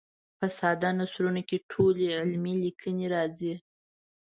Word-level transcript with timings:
په 0.37 0.45
ساده 0.57 0.89
نثرونو 0.99 1.41
کې 1.49 1.57
ټولې 1.71 2.05
علمي 2.19 2.53
لیکنې 2.63 3.07
راځي. 3.15 3.53